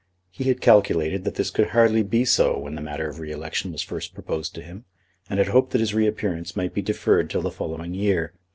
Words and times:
He 0.31 0.45
had 0.45 0.61
calculated 0.61 1.25
that 1.25 1.35
this 1.35 1.51
could 1.51 1.67
hardly 1.69 2.01
be 2.01 2.25
so 2.25 2.57
when 2.57 2.73
the 2.73 2.81
matter 2.81 3.07
of 3.07 3.19
re 3.19 3.31
election 3.31 3.71
was 3.71 3.83
first 3.83 4.15
proposed 4.15 4.55
to 4.55 4.63
him, 4.63 4.85
and 5.29 5.37
had 5.37 5.49
hoped 5.49 5.73
that 5.73 5.79
his 5.79 5.93
reappearance 5.93 6.55
might 6.55 6.73
be 6.73 6.81
deferred 6.81 7.29
till 7.29 7.43
the 7.43 7.51
following 7.51 7.93
year. 7.93 8.33